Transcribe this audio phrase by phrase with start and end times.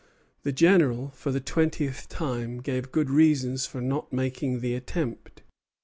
[0.41, 5.43] The General, for the twentieth time, gave good reasons for not making the attempt.